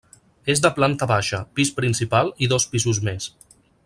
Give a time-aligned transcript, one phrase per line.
[0.53, 3.29] És de planta baixa, pis principal i dos pisos més.